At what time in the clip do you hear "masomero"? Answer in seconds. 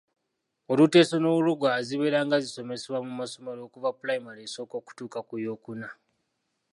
3.21-3.59